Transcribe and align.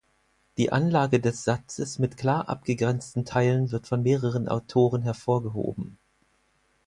Die 0.57 0.71
Anlage 0.71 1.19
des 1.19 1.43
Satzes 1.43 1.99
mit 1.99 2.17
klar 2.17 2.49
abgegrenzten 2.49 3.23
Teilen 3.23 3.69
wird 3.71 3.85
von 3.85 4.01
mehreren 4.01 4.47
Autoren 4.47 5.03
hervorgehoben. 5.03 5.99